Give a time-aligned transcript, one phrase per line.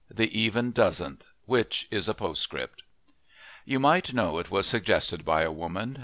[0.09, 2.81] THE EVEN DOZENTH, WHICH IS A POSTSCRIPT
[3.65, 5.99] You might know it was suggested by a woman.